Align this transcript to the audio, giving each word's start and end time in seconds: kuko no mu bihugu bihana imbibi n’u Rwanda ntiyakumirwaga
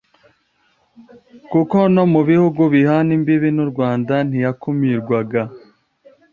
kuko 1.51 1.77
no 1.95 2.03
mu 2.13 2.21
bihugu 2.29 2.61
bihana 2.73 3.11
imbibi 3.17 3.49
n’u 3.57 3.65
Rwanda 3.71 4.13
ntiyakumirwaga 4.27 5.41